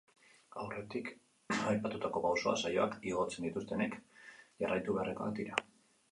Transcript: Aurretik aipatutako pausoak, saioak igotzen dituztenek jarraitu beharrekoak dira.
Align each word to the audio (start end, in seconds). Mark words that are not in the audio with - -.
Aurretik 0.61 1.09
aipatutako 1.73 2.23
pausoak, 2.23 2.57
saioak 2.61 2.95
igotzen 3.11 3.45
dituztenek 3.47 3.93
jarraitu 4.65 4.97
beharrekoak 4.97 5.37
dira. 5.41 5.61